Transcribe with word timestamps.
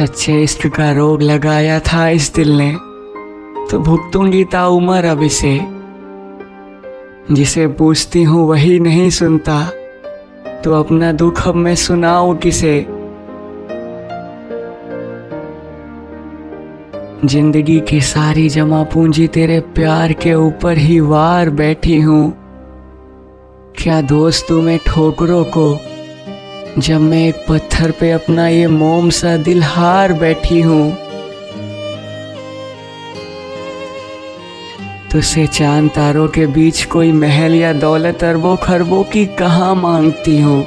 सच्चे 0.00 0.42
इश्क 0.42 0.66
का 0.66 0.90
रोग 0.92 1.22
लगाया 1.22 1.80
था 1.80 2.08
इस 2.08 2.32
दिल 2.34 2.50
ने 2.58 2.70
तो 3.70 3.78
भुगतूँगी 3.78 4.44
ताउमर 4.44 5.04
अब 5.04 5.22
इसे। 5.22 5.60
जिसे 7.34 7.66
पूछती 7.68 8.22
हूँ 8.22 8.48
वही 8.48 8.78
नहीं 8.80 9.10
सुनता 9.10 9.58
तो 10.64 10.72
अपना 10.74 11.12
दुख 11.12 11.48
अब 11.48 11.54
मैं 11.54 11.74
सुनाऊं 11.74 12.34
किसे? 12.36 12.80
ज़िंदगी 17.24 17.80
की 17.80 18.00
सारी 18.00 18.48
जमा 18.48 18.82
पूंजी 18.82 19.26
तेरे 19.28 19.60
प्यार 19.60 20.12
के 20.12 20.34
ऊपर 20.34 20.78
ही 20.78 21.00
वार 21.00 21.50
बैठी 21.50 22.00
हूँ। 22.00 22.32
क्या 23.78 24.00
दोस्त 24.00 24.46
तू 24.48 24.62
मैं 24.62 24.78
ठोकरों 24.86 25.44
को 25.44 25.89
जब 26.78 27.00
मैं 27.00 27.28
एक 27.28 27.34
पत्थर 27.48 27.90
पे 27.90 28.10
अपना 28.10 28.48
ये 28.48 28.66
मोम 28.66 29.10
सा 29.10 29.36
दिल 29.36 29.62
हार 29.62 30.12
बैठी 30.12 30.60
हूँ 30.60 30.96
तुझसे 35.12 35.46
चाँद 35.46 35.90
तारों 35.90 36.28
के 36.28 36.46
बीच 36.46 36.84
कोई 36.84 37.12
महल 37.12 37.54
या 37.54 37.72
दौलत 37.72 38.24
अरबों 38.24 38.56
खरबों 38.56 39.04
की 39.04 39.26
कहाँ 39.26 39.74
मांगती 39.74 40.40
हूँ? 40.40 40.66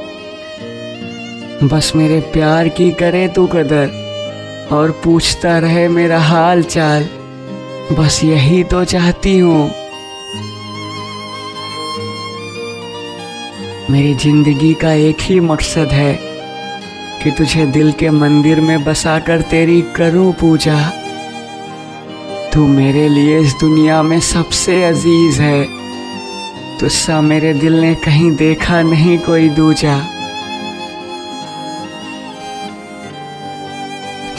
बस 1.64 1.92
मेरे 1.96 2.20
प्यार 2.20 2.68
की 2.70 2.92
करे 2.92 3.28
तू 3.28 3.48
कदर 3.48 4.70
और 4.72 5.02
पूछता 5.04 5.60
रहे 5.60 5.88
मेरा 5.88 6.20
हाल 6.20 6.64
चाल। 6.64 7.10
बस 7.92 8.24
यही 8.24 8.64
तो 8.64 8.86
चाहती 8.86 9.40
हूँ। 9.40 9.83
मेरी 13.90 14.14
ज़िंदगी 14.14 14.74
का 14.74 14.94
एक 14.94 15.18
ही 15.22 15.40
मकसद 15.40 15.88
है 15.88 16.20
कि 17.24 17.32
तुझे 17.32 17.66
दिल 17.66 17.92
के 17.92 18.10
मंदिर 18.10 18.62
में 18.62 18.84
बसाकर 18.84 19.42
तेरी 19.42 19.82
करूँ 19.82 20.34
पूजा। 20.34 20.90
तू 22.54 22.68
मेरे 22.68 23.10
लिए 23.10 23.40
इस 23.40 23.54
दुनिया 23.60 24.04
में 24.04 24.20
सबसे 24.20 24.84
अज़ीज़ 24.84 25.42
है। 25.42 25.68
तुझसा 26.80 27.22
मेरे 27.22 27.54
दिल 27.54 27.74
ने 27.74 27.96
कहीं 27.96 28.36
देखा 28.36 28.82
नहीं 28.82 29.18
कोई 29.18 29.50
दूजा। 29.50 30.00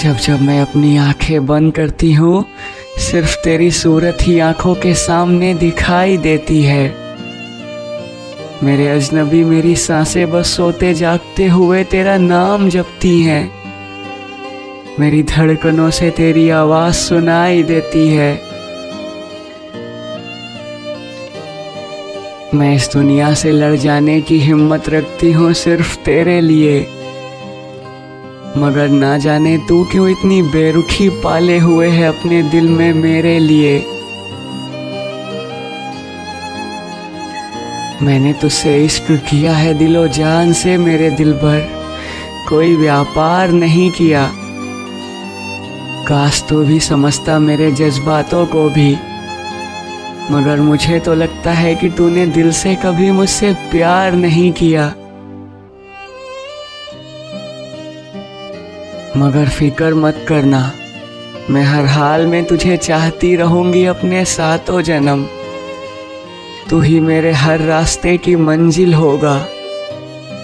जब 0.02 0.16
जब 0.16 0.42
मैं 0.42 0.60
अपनी 0.60 0.96
आँखें 0.96 1.46
बंद 1.46 1.74
करती 1.74 2.12
हूँ, 2.12 2.46
सिर्फ़ 2.98 3.36
तेरी 3.44 3.70
सूरत 3.70 4.18
ही 4.22 4.38
आँखों 4.38 4.74
के 4.74 4.94
सामने 4.94 5.54
दिखाई 5.54 6.16
देती 6.16 6.62
है। 6.62 7.03
मेरे 8.62 8.88
अजनबी 8.88 9.44
मेरी 9.44 9.76
साँसें 9.76 10.30
बस 10.30 10.46
सोते 10.46 10.94
जागते 10.94 11.46
हुए 11.46 11.84
तेरा 11.84 12.16
नाम 12.16 12.68
जपती 12.68 13.22
हैं। 13.22 13.50
मेरी 15.00 15.22
धड़कनों 15.22 15.90
से 15.90 16.10
तेरी 16.10 16.48
आवाज़ 16.50 16.94
सुनाई 16.94 17.62
देती 17.62 18.08
है। 18.08 18.40
मैं 22.54 22.74
इस 22.76 22.90
दुनिया 22.92 23.34
से 23.34 23.50
लड़ 23.52 23.74
जाने 23.76 24.20
की 24.20 24.38
हिम्मत 24.38 24.88
रखती 24.88 25.32
हूँ 25.32 25.52
सिर्फ़ 25.52 25.96
तेरे 25.96 26.40
लिए। 26.40 26.80
मगर 28.56 28.88
ना 28.88 29.18
जाने 29.18 29.58
तू 29.58 29.84
क्यों 29.84 30.08
इतनी 30.08 30.42
बेरुखी 30.42 31.08
पाले 31.08 31.58
हुए 31.58 31.88
है 31.88 32.08
अपने 32.08 32.42
दिल 32.42 32.68
में 32.68 32.92
मेरे 32.94 33.38
लिए। 33.38 33.93
मैंने 38.04 38.32
तुझसे 38.32 38.84
इश्क 38.84 39.06
किया 39.10 39.52
है 39.52 39.74
दिलो 39.74 40.08
जान 40.08 40.52
से 40.52 40.76
मेरे 40.78 41.10
दिल 41.10 41.32
भर। 41.32 41.60
कोई 42.48 42.76
व्यापार 42.76 43.48
नहीं 43.48 43.90
किया। 43.90 44.32
काश 46.08 46.42
तो 46.48 46.64
भी 46.64 46.80
समझता 46.80 47.38
मेरे 47.38 47.72
जज्बातों 47.72 48.46
को 48.46 48.68
भी। 48.68 48.96
मगर 50.30 50.60
मुझे 50.60 51.00
तो 51.00 51.14
लगता 51.14 51.52
है 51.52 51.74
कि 51.74 51.88
तूने 51.90 52.26
दिल 52.26 52.52
से 52.52 52.74
कभी 52.74 53.10
मुझसे 53.10 53.52
प्यार 53.70 54.12
नहीं 54.12 54.52
किया। 54.52 54.86
मगर 59.16 59.48
फ़िक्र 59.48 59.94
मत 59.94 60.26
करना। 60.28 60.72
मैं 61.50 61.64
हर 61.64 61.84
हाल 61.84 62.26
में 62.26 62.44
तुझे 62.44 62.76
चाहती 62.76 63.36
रहूँगी 63.36 63.84
अपने 63.84 64.24
सातों 64.24 64.82
जन्म। 64.82 65.26
तू 66.70 66.80
ही 66.80 67.00
मेरे 67.00 67.32
हर 67.32 67.60
रास्ते 67.60 68.16
की 68.16 68.36
मंजिल 68.36 68.94
होगा। 68.94 69.34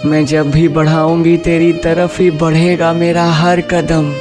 मैं 0.07 0.25
जब 0.27 0.51
भी 0.51 0.69
बढ़ाऊँगी, 0.69 1.37
तेरी 1.37 1.73
तरफ़ 1.73 2.23
ही 2.23 2.31
बढ़ेगा 2.31 2.93
मेरा 2.93 3.25
हर 3.25 3.61
कदम। 3.61 4.13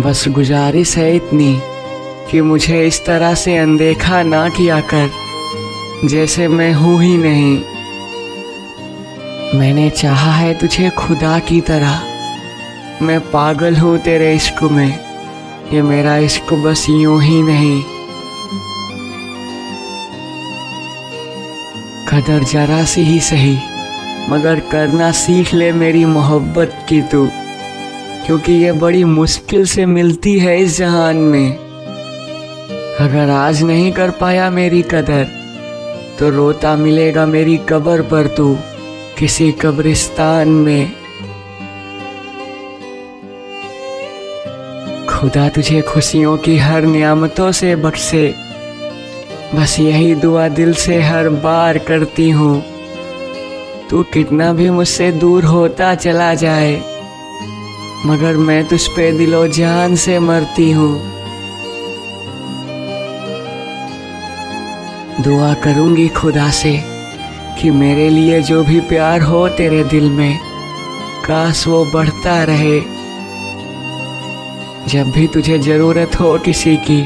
बस 0.00 0.24
गुजारिश 0.28 0.96
है 0.96 1.14
इतनी 1.16 1.60
कि 2.30 2.40
मुझे 2.40 2.86
इस 2.86 3.04
तरह 3.06 3.34
से 3.34 3.56
अनदेखा 3.56 4.22
ना 4.22 4.48
किया 4.48 4.80
कर, 4.80 5.10
जैसे 6.04 6.48
मैं 6.48 6.72
हूँ 6.72 7.02
ही 7.02 7.16
नहीं। 7.16 7.56
मैंने 9.58 9.90
चाहा 9.90 10.32
है 10.32 10.54
तुझे 10.54 10.90
खुदा 10.90 11.38
की 11.38 11.60
तरह। 11.60 12.00
मैं 13.02 13.20
पागल 13.20 13.76
हूँ 13.76 13.98
तेरे 13.98 14.34
इश्क 14.34 14.62
में। 14.62 15.05
ये 15.72 15.80
मेरा 15.82 16.16
इश्क 16.16 16.52
बस 16.54 16.84
यूँ 16.90 17.20
ही 17.22 17.40
नहीं। 17.42 17.82
कदर 22.08 22.44
जरा 22.44 22.82
सी 22.84 23.02
ही 23.02 23.18
सही, 23.20 23.56
मगर 24.30 24.60
करना 24.72 25.10
सीख 25.12 25.52
ले 25.54 25.70
मेरी 25.72 26.04
मोहब्बत 26.04 26.78
की 26.88 27.00
तू, 27.02 27.26
क्योंकि 28.26 28.52
ये 28.52 28.72
बड़ी 28.72 29.02
मुश्किल 29.04 29.64
से 29.66 29.86
मिलती 29.86 30.38
है 30.38 30.58
इस 30.58 30.76
जहान 30.78 31.16
में। 31.16 31.56
अगर 33.00 33.30
आज 33.30 33.62
नहीं 33.62 33.90
कर 33.92 34.10
पाया 34.10 34.50
मेरी 34.50 34.82
कदर 34.82 35.26
तो 36.18 36.30
रोता 36.30 36.76
मिलेगा 36.76 37.26
मेरी 37.26 37.56
कब्र 37.68 38.02
पर 38.02 38.26
तू, 38.26 38.54
किसी 39.18 39.50
कब्रिस्तान 39.52 40.48
में। 40.48 41.05
खुदा 45.16 45.48
तुझे 45.48 45.80
खुशियों 45.82 46.36
की 46.36 46.56
हर 46.58 46.82
नियामतों 46.82 47.50
से 47.52 47.74
बख्शे। 47.76 48.26
बस 49.54 49.76
यही 49.80 50.14
दुआ 50.14 50.46
दिल 50.48 50.72
से 50.74 51.00
हर 51.02 51.28
बार 51.42 51.78
करती 51.78 52.28
हूँ। 52.30 52.62
तू 53.90 54.02
कितना 54.12 54.52
भी 54.52 54.68
मुझसे 54.70 55.10
दूर 55.12 55.44
होता 55.44 55.94
चला 55.94 56.32
जाए, 56.34 56.74
मगर 58.06 58.36
मैं 58.36 58.64
तुझ 58.68 58.80
पे 58.88 59.10
दिलो 59.12 59.46
जान 59.48 59.94
से 59.96 60.18
मरती 60.18 60.70
हूँ। 60.70 60.92
दुआ 65.24 65.52
करूँगी 65.54 66.08
खुदा 66.08 66.50
से 66.50 66.74
कि 67.58 67.70
मेरे 67.72 68.08
लिए 68.10 68.42
जो 68.42 68.62
भी 68.64 68.80
प्यार 68.88 69.22
हो 69.22 69.48
तेरे 69.48 69.82
दिल 69.84 70.10
में, 70.10 70.38
काश 71.26 71.66
वो 71.66 71.84
बढ़ता 71.84 72.42
रहे। 72.44 72.78
जब 74.88 75.10
भी 75.10 75.26
तुझे 75.26 75.58
ज़रूरत 75.58 76.20
हो 76.20 76.38
किसी 76.38 76.76
की, 76.76 77.02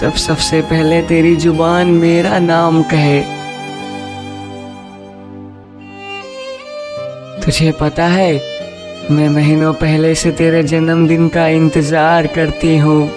तब 0.00 0.12
सबसे 0.12 0.60
पहले 0.62 1.02
तेरी 1.02 1.36
ज़ुबान 1.36 1.86
मेरा 1.86 2.38
नाम 2.38 2.82
कहे। 2.82 3.20
तुझे 7.44 7.72
पता 7.72 8.04
है, 8.06 8.32
मैं 9.10 9.28
महीनों 9.28 9.72
पहले 9.72 10.14
से 10.14 10.30
तेरे 10.32 10.62
जन्मदिन 10.62 11.28
का 11.28 11.46
इंतज़ार 11.48 12.26
करती 12.26 12.76
हूँ। 12.76 13.08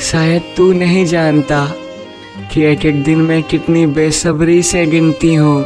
शायद 0.00 0.42
तू 0.56 0.72
नहीं 0.72 1.04
जानता 1.04 1.66
कि 2.52 2.62
एक 2.62 2.84
एक 2.84 3.02
दिन 3.04 3.18
में 3.18 3.42
कितनी 3.42 3.86
बेसब्री 3.86 4.62
से 4.62 4.86
गिनती 4.86 5.34
हूँ। 5.34 5.62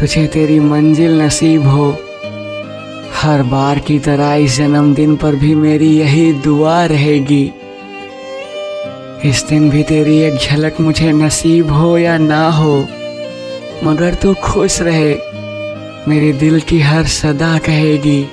तुझे 0.00 0.26
तेरी 0.26 0.58
मंजिल 0.60 1.22
नसीब 1.22 1.66
हो 1.66 1.90
हर 3.24 3.42
बार 3.42 3.78
की 3.78 3.98
तरह 3.98 4.32
इस 4.34 4.56
जन्मदिन 4.56 5.14
पर 5.16 5.34
भी 5.34 5.54
मेरी 5.54 5.88
यही 5.98 6.32
दुआ 6.32 6.84
रहेगी। 6.86 7.44
इस 9.24 9.44
दिन 9.48 9.70
भी 9.70 9.82
तेरी 9.82 10.16
एक 10.18 10.34
झलक 10.34 10.80
मुझे 10.80 11.12
नसीब 11.12 11.70
हो 11.72 11.96
या 11.98 12.16
ना 12.18 12.48
हो, 12.50 12.74
मगर 13.84 14.14
तू 14.14 14.34
खुश 14.34 14.80
रहे, 14.80 15.14
मेरे 16.08 16.32
दिल 16.32 16.60
की 16.60 16.80
हर 16.80 17.04
सदा 17.04 17.56
कहेगी। 17.58 18.24